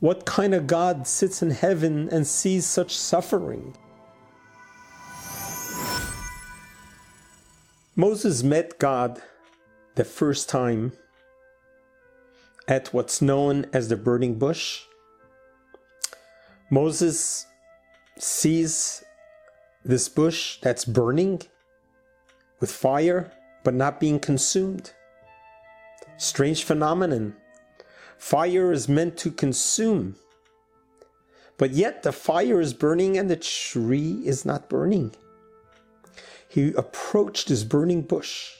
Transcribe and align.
What 0.00 0.24
kind 0.24 0.54
of 0.54 0.68
God 0.68 1.08
sits 1.08 1.42
in 1.42 1.50
heaven 1.50 2.08
and 2.10 2.24
sees 2.24 2.64
such 2.64 2.96
suffering? 2.96 3.74
Moses 7.96 8.44
met 8.44 8.78
God 8.78 9.20
the 9.96 10.04
first 10.04 10.48
time 10.48 10.92
at 12.68 12.94
what's 12.94 13.20
known 13.20 13.66
as 13.72 13.88
the 13.88 13.96
burning 13.96 14.38
bush. 14.38 14.82
Moses 16.70 17.46
sees 18.20 19.02
this 19.84 20.08
bush 20.08 20.60
that's 20.60 20.84
burning 20.84 21.42
with 22.60 22.70
fire 22.70 23.32
but 23.64 23.74
not 23.74 23.98
being 23.98 24.20
consumed. 24.20 24.92
Strange 26.18 26.62
phenomenon. 26.62 27.34
Fire 28.18 28.72
is 28.72 28.88
meant 28.88 29.16
to 29.18 29.30
consume, 29.30 30.16
but 31.56 31.70
yet 31.70 32.02
the 32.02 32.12
fire 32.12 32.60
is 32.60 32.74
burning 32.74 33.16
and 33.16 33.30
the 33.30 33.36
tree 33.36 34.22
is 34.24 34.44
not 34.44 34.68
burning. 34.68 35.14
He 36.48 36.72
approached 36.72 37.48
this 37.48 37.64
burning 37.64 38.02
bush 38.02 38.50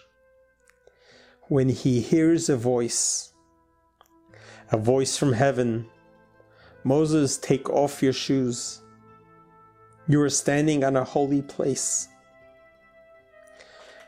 when 1.48 1.68
he 1.68 2.00
hears 2.00 2.48
a 2.48 2.56
voice, 2.56 3.32
a 4.70 4.78
voice 4.78 5.16
from 5.16 5.32
heaven 5.32 5.88
Moses, 6.84 7.36
take 7.36 7.68
off 7.68 8.02
your 8.02 8.12
shoes. 8.12 8.80
You 10.06 10.22
are 10.22 10.30
standing 10.30 10.84
on 10.84 10.96
a 10.96 11.04
holy 11.04 11.42
place. 11.42 12.08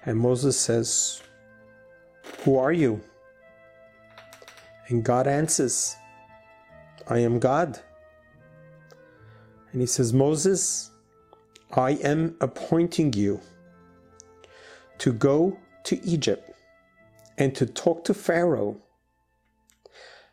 And 0.06 0.16
Moses 0.16 0.58
says, 0.58 1.20
Who 2.44 2.56
are 2.56 2.72
you? 2.72 3.02
And 4.90 5.04
God 5.04 5.26
answers, 5.28 5.96
I 7.06 7.20
am 7.20 7.38
God. 7.38 7.78
And 9.72 9.80
he 9.80 9.86
says, 9.86 10.12
Moses, 10.12 10.90
I 11.72 11.92
am 11.92 12.36
appointing 12.40 13.12
you 13.12 13.40
to 14.98 15.12
go 15.12 15.56
to 15.84 16.04
Egypt 16.04 16.52
and 17.38 17.54
to 17.54 17.66
talk 17.66 18.04
to 18.04 18.14
Pharaoh 18.14 18.82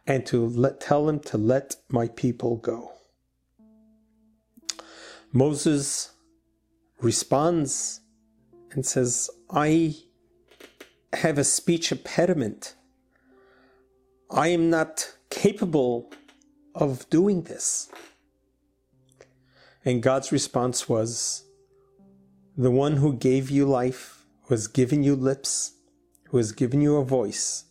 and 0.07 0.25
to 0.25 0.47
let, 0.47 0.81
tell 0.81 1.07
him 1.07 1.19
to 1.19 1.37
let 1.37 1.75
my 1.89 2.07
people 2.07 2.57
go. 2.57 2.93
Moses 5.31 6.11
responds 6.99 8.01
and 8.71 8.85
says, 8.85 9.29
I 9.51 9.95
have 11.13 11.37
a 11.37 11.43
speech 11.43 11.91
impediment. 11.91 12.75
I 14.37 14.49
am 14.49 14.69
not 14.69 15.15
capable 15.31 16.11
of 16.75 17.09
doing 17.09 17.41
this. 17.41 17.89
And 19.83 20.03
God's 20.03 20.31
response 20.31 20.87
was, 20.87 21.43
The 22.55 22.69
one 22.69 22.97
who 22.97 23.13
gave 23.15 23.49
you 23.49 23.65
life, 23.65 24.27
who 24.43 24.53
has 24.53 24.67
given 24.67 25.01
you 25.01 25.15
lips, 25.15 25.73
who 26.25 26.37
has 26.37 26.51
given 26.51 26.81
you 26.81 26.97
a 26.97 27.03
voice, 27.03 27.63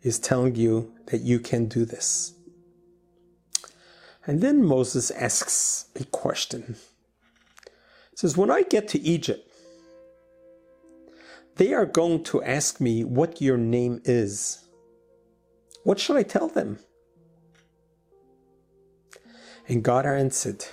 is 0.00 0.18
telling 0.18 0.54
you 0.54 0.90
that 1.08 1.20
you 1.20 1.38
can 1.38 1.66
do 1.66 1.84
this. 1.84 2.32
And 4.26 4.40
then 4.40 4.64
Moses 4.64 5.10
asks 5.10 5.90
a 6.00 6.04
question. 6.04 6.76
He 8.10 8.16
says, 8.16 8.38
When 8.38 8.50
I 8.50 8.62
get 8.62 8.88
to 8.88 9.00
Egypt, 9.02 9.46
they 11.56 11.74
are 11.74 11.84
going 11.84 12.24
to 12.24 12.42
ask 12.42 12.80
me 12.80 13.04
what 13.04 13.42
your 13.42 13.58
name 13.58 14.00
is. 14.06 14.63
What 15.84 16.00
should 16.00 16.16
I 16.16 16.22
tell 16.22 16.48
them? 16.48 16.78
And 19.68 19.82
God 19.82 20.04
answered, 20.06 20.64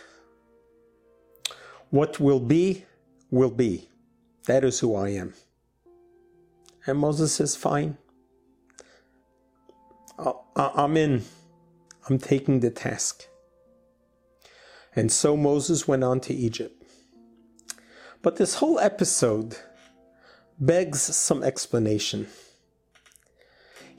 What 1.90 2.20
will 2.20 2.40
be, 2.40 2.86
will 3.30 3.52
be. 3.52 3.90
That 4.46 4.64
is 4.64 4.80
who 4.80 4.96
I 4.96 5.10
am. 5.10 5.34
And 6.86 6.98
Moses 6.98 7.34
says, 7.34 7.56
Fine. 7.56 7.98
I'm 10.56 10.98
in. 10.98 11.24
I'm 12.10 12.18
taking 12.18 12.60
the 12.60 12.70
task. 12.72 13.28
And 14.96 15.12
so 15.12 15.38
Moses 15.38 15.88
went 15.88 16.04
on 16.04 16.20
to 16.22 16.34
Egypt. 16.34 16.84
But 18.22 18.36
this 18.36 18.56
whole 18.56 18.80
episode 18.80 19.58
begs 20.60 21.02
some 21.02 21.44
explanation. 21.44 22.28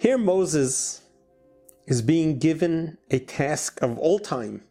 Here, 0.03 0.19
Moses 0.19 1.01
is 1.87 2.03
being 2.03 2.41
given 2.41 2.99
a 3.13 3.21
task 3.21 3.81
of 3.83 3.97
all 3.99 4.19
time. 4.19 4.65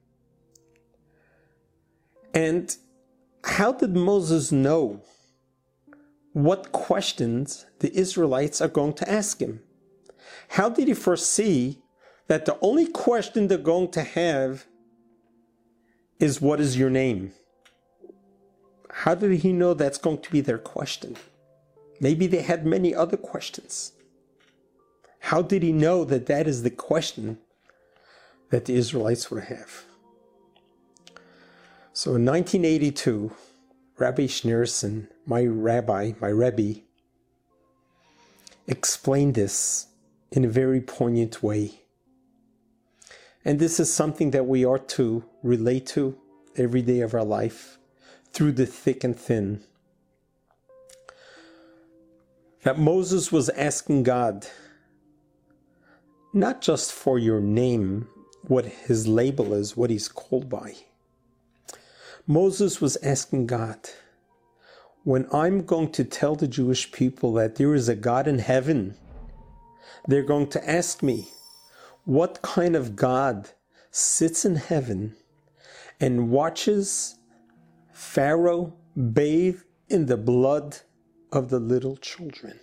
And 2.34 2.76
how 3.46 3.72
did 3.72 3.96
Moses 3.96 4.52
know 4.52 5.00
what 6.34 6.74
questions 6.74 7.66
the 7.80 7.98
Israelites 7.98 8.60
are 8.60 8.68
going 8.68 8.92
to 8.96 9.10
ask 9.10 9.40
him? 9.40 9.62
How 10.50 10.68
did 10.68 10.90
he 10.90 10.94
foresee 10.94 11.80
that 12.28 12.44
the 12.44 12.58
only 12.60 12.88
question 12.88 13.48
they're 13.48 13.58
going 13.58 13.92
to 13.92 14.04
have 14.04 14.66
is 16.20 16.42
what 16.42 16.60
is 16.60 16.78
your 16.78 16.90
name? 16.90 17.32
How 18.90 19.16
did 19.16 19.32
he 19.40 19.54
know 19.54 19.76
that's 19.76 19.98
going 19.98 20.20
to 20.24 20.30
be 20.30 20.42
their 20.42 20.58
question? 20.58 21.16
Maybe 22.02 22.28
they 22.28 22.42
had 22.42 22.66
many 22.66 22.94
other 22.94 23.16
questions. 23.16 23.94
How 25.22 25.42
did 25.42 25.64
he 25.64 25.72
know 25.72 26.04
that 26.04 26.26
that 26.26 26.48
is 26.48 26.64
the 26.64 26.70
question 26.70 27.38
that 28.50 28.66
the 28.66 28.76
Israelites 28.76 29.32
would 29.32 29.46
have? 29.46 29.86
So 31.94 32.16
in 32.16 32.26
1982, 32.26 33.32
Rabbi 33.98 34.24
Schneerson, 34.24 35.08
my 35.26 35.46
rabbi, 35.46 36.14
my 36.20 36.30
Rebbe, 36.30 36.82
explained 38.68 39.36
this 39.36 39.88
in 40.32 40.44
a 40.44 40.50
very 40.50 40.82
poignant 40.82 41.44
way. 41.44 41.82
And 43.46 43.60
this 43.60 43.80
is 43.80 43.94
something 43.94 44.32
that 44.32 44.48
we 44.48 44.66
are 44.66 44.80
to 44.80 45.24
relate 45.44 45.86
to 45.88 46.18
every 46.58 46.82
day 46.82 47.02
of 47.02 47.14
our 47.14 47.24
life 47.24 47.78
through 48.34 48.54
the 48.54 48.66
thick 48.66 49.04
and 49.04 49.18
thin. 49.18 49.62
That 52.64 52.80
Moses 52.80 53.32
was 53.32 53.50
asking 53.50 54.04
God 54.04 54.48
not 56.34 56.62
just 56.62 56.92
for 56.92 57.20
your 57.20 57.42
name, 57.42 58.08
what 58.48 58.66
his 58.66 59.08
label 59.08 59.54
is, 59.54 59.76
what 59.76 59.90
he's 59.90 60.08
called 60.08 60.50
by. 60.50 60.76
Moses 62.26 62.80
was 62.80 62.98
asking 62.98 63.48
God, 63.48 63.90
when 65.04 65.28
I'm 65.34 65.66
going 65.66 65.92
to 65.94 66.04
tell 66.04 66.36
the 66.36 66.48
Jewish 66.48 66.92
people 66.92 67.34
that 67.34 67.56
there 67.56 67.74
is 67.74 67.90
a 67.90 67.96
God 67.96 68.28
in 68.28 68.40
heaven 68.40 68.96
they're 70.08 70.24
going 70.24 70.48
to 70.48 70.70
ask 70.70 71.04
me, 71.04 71.30
what 72.06 72.42
kind 72.42 72.76
of 72.76 72.96
God 72.96 73.50
sits 73.92 74.46
in 74.46 74.56
heaven 74.56 75.16
and 76.00 76.32
watches 76.32 77.16
Pharaoh 77.94 78.74
bathe 79.14 79.62
in 79.90 80.08
the 80.08 80.18
blood 80.18 80.78
of 81.32 81.50
the 81.50 81.60
little 81.60 81.98
children? 81.98 82.60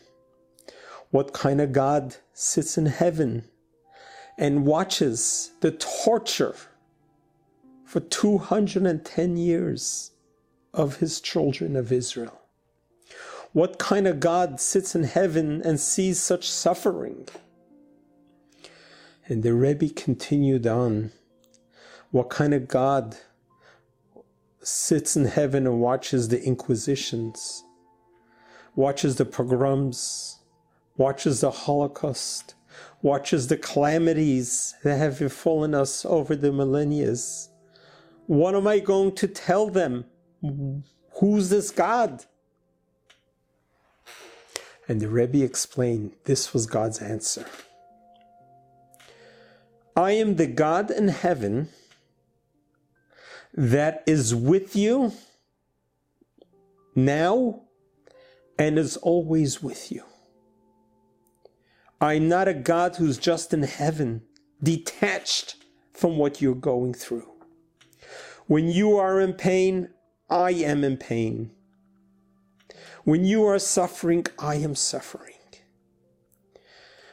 What 1.11 1.33
kind 1.33 1.61
of 1.61 1.73
God 1.73 2.17
sits 2.33 2.77
in 2.77 2.87
heaven 2.87 3.45
and 4.39 4.65
watches 4.65 5.51
the 5.61 5.73
torture 5.73 6.55
for 7.85 8.01
210 8.01 9.37
years 9.37 10.13
of 10.73 10.99
his 10.99 11.21
children 11.21 11.75
of 11.75 11.91
Israel? 11.91 12.41
What 13.53 13.79
kind 13.79 14.07
of 14.07 14.21
God 14.21 14.61
sits 14.61 14.95
in 14.95 15.03
heaven 15.03 15.61
and 15.65 15.81
sees 15.81 16.23
such 16.23 16.49
suffering? 16.49 17.29
And 19.27 19.43
the 19.43 19.55
Rebbe 19.55 19.89
continued 19.89 20.67
on. 20.67 21.13
What 22.11 22.31
kind 22.31 22.55
of 22.55 22.69
God 22.69 23.17
sits 24.63 25.17
in 25.17 25.25
heaven 25.25 25.67
and 25.67 25.81
watches 25.81 26.29
the 26.29 26.43
inquisitions, 26.43 27.65
watches 28.77 29.17
the 29.17 29.25
pogroms, 29.25 30.39
watches 30.97 31.41
the 31.41 31.51
Holocaust, 31.51 32.55
watches 33.03 33.47
the 33.47 33.57
calamities 33.57 34.75
that 34.83 34.97
have 34.97 35.19
befallen 35.19 35.75
us 35.75 36.05
over 36.05 36.35
the 36.35 36.53
millennia? 36.53 37.15
What 38.27 38.55
am 38.55 38.67
I 38.67 38.79
going 38.79 39.15
to 39.17 39.29
tell 39.29 39.71
them? 39.71 40.05
Who's 41.21 41.49
this 41.49 41.71
God? 41.71 42.25
And 44.89 45.01
the 45.01 45.09
Rebbe 45.09 45.45
explained 45.45 46.13
this 46.25 46.53
was 46.55 46.67
God's 46.67 47.01
answer. 47.01 47.47
I 49.95 50.13
am 50.13 50.37
the 50.37 50.47
God 50.47 50.91
in 50.91 51.09
heaven 51.09 51.69
that 53.55 54.03
is 54.07 54.35
with 54.35 54.77
you 54.77 55.13
now 56.95 57.63
and 58.59 58.79
is 58.79 58.97
always 58.99 59.63
with 59.63 59.91
you. 59.91 60.05
I'm 62.01 62.29
not 62.29 62.47
a 62.47 62.55
God 62.55 62.97
who's 62.97 63.19
just 63.19 63.53
in 63.53 63.65
heaven, 63.65 64.23
detached 64.63 65.57
from 65.93 66.17
what 66.17 66.41
you're 66.41 66.55
going 66.55 66.95
through. 66.95 67.29
When 68.47 68.69
you 68.69 68.97
are 68.97 69.21
in 69.21 69.33
pain, 69.33 69.91
I 70.31 70.53
am 70.53 70.85
in 70.85 70.97
pain. 70.97 71.51
When 73.03 73.25
you 73.25 73.45
are 73.47 73.59
suffering, 73.59 74.27
I 74.39 74.57
am 74.57 74.77
suffering. 74.77 75.35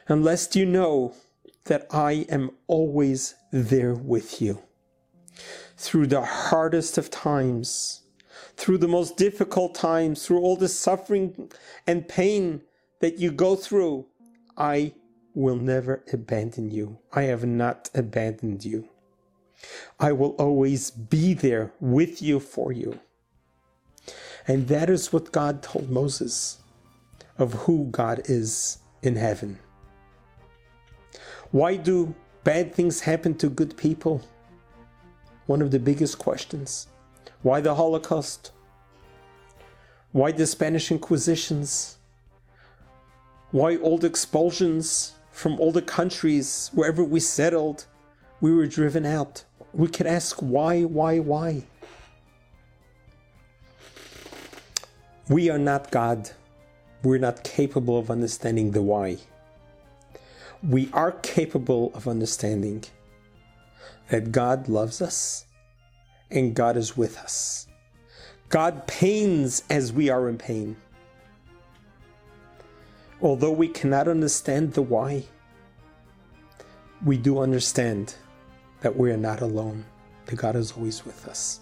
Unless 0.08 0.56
you 0.56 0.68
know 0.68 1.16
that 1.64 1.88
I 1.90 2.28
am 2.30 2.52
always 2.68 3.34
there 3.52 3.96
with 3.96 4.40
you. 4.40 4.62
Through 5.78 6.08
the 6.08 6.22
hardest 6.22 7.00
of 7.00 7.10
times, 7.10 8.04
through 8.56 8.78
the 8.78 8.88
most 8.88 9.18
difficult 9.18 9.74
times, 9.74 10.26
through 10.26 10.40
all 10.40 10.56
the 10.56 10.70
suffering 10.70 11.52
and 11.88 12.08
pain 12.08 12.62
that 13.02 13.18
you 13.18 13.32
go 13.32 13.56
through, 13.56 14.06
I 14.58 14.94
will 15.34 15.58
never 15.58 16.04
abandon 16.14 16.72
you. 16.72 16.98
I 17.12 17.24
have 17.24 17.46
not 17.46 17.90
abandoned 17.94 18.64
you. 18.64 18.88
I 20.00 20.12
will 20.12 20.32
always 20.32 20.92
be 20.92 21.34
there 21.34 21.74
with 21.80 22.22
you 22.22 22.40
for 22.40 22.72
you. 22.72 23.00
And 24.48 24.68
that 24.68 24.90
is 24.90 25.12
what 25.12 25.32
God 25.32 25.64
told 25.64 25.90
Moses 25.90 26.60
of 27.38 27.54
who 27.54 27.88
God 27.92 28.22
is 28.26 28.78
in 29.02 29.16
heaven. 29.16 29.60
Why 31.52 31.76
do 31.76 32.14
bad 32.44 32.74
things 32.74 33.02
happen 33.02 33.36
to 33.36 33.50
good 33.50 33.76
people? 33.76 34.22
One 35.48 35.62
of 35.62 35.72
the 35.72 35.80
biggest 35.80 36.18
questions. 36.18 36.88
Why 37.42 37.62
the 37.62 37.76
Holocaust? 37.76 38.52
Why 40.12 40.32
the 40.32 40.48
Spanish 40.48 40.92
Inquisitions? 40.92 41.98
Why 43.52 43.78
all 43.78 43.98
the 43.98 44.08
expulsions 44.08 45.14
from 45.32 45.60
all 45.60 45.72
the 45.72 45.82
countries, 45.82 46.72
wherever 46.74 47.04
we 47.04 47.20
settled, 47.20 47.86
we 48.42 48.54
were 48.54 48.68
driven 48.68 49.06
out? 49.06 49.44
We 49.74 49.88
could 49.88 50.08
ask 50.08 50.40
why, 50.40 50.84
why, 50.84 51.20
why? 51.20 51.64
We 55.30 55.50
are 55.50 55.58
not 55.58 55.92
God. 55.92 56.32
We're 57.04 57.18
not 57.18 57.44
capable 57.44 57.98
of 57.98 58.12
understanding 58.12 58.72
the 58.72 58.82
why. 58.82 59.18
We 60.64 60.90
are 60.94 61.12
capable 61.12 61.92
of 61.94 62.08
understanding 62.08 62.84
that 64.10 64.32
God 64.32 64.68
loves 64.70 65.02
us 65.02 65.46
and 66.32 66.56
God 66.56 66.78
is 66.78 66.96
with 66.96 67.18
us. 67.18 67.68
God 68.50 68.88
pains 68.88 69.64
as 69.70 69.92
we 69.92 70.10
are 70.10 70.30
in 70.30 70.38
pain. 70.38 70.78
Although 73.22 73.52
we 73.52 73.68
cannot 73.68 74.08
understand 74.08 74.74
the 74.74 74.82
why, 74.82 75.26
we 77.04 77.18
do 77.18 77.40
understand 77.40 78.16
that 78.82 78.96
we 78.96 79.12
are 79.12 79.18
not 79.18 79.42
alone, 79.42 79.86
that 80.26 80.36
God 80.36 80.56
is 80.56 80.74
always 80.74 81.06
with 81.06 81.28
us. 81.28 81.62